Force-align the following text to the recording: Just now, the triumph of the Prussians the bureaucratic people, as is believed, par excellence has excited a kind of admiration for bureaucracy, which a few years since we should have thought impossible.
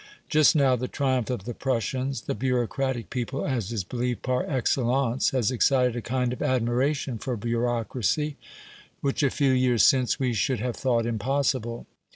Just 0.29 0.55
now, 0.55 0.75
the 0.75 0.87
triumph 0.87 1.29
of 1.29 1.43
the 1.45 1.53
Prussians 1.53 2.21
the 2.21 2.33
bureaucratic 2.33 3.11
people, 3.11 3.45
as 3.45 3.71
is 3.71 3.83
believed, 3.83 4.23
par 4.23 4.43
excellence 4.49 5.29
has 5.29 5.51
excited 5.51 5.95
a 5.95 6.01
kind 6.01 6.33
of 6.33 6.41
admiration 6.41 7.19
for 7.19 7.37
bureaucracy, 7.37 8.35
which 9.01 9.21
a 9.21 9.29
few 9.29 9.51
years 9.51 9.83
since 9.83 10.19
we 10.19 10.33
should 10.33 10.59
have 10.59 10.75
thought 10.75 11.05
impossible. 11.05 11.85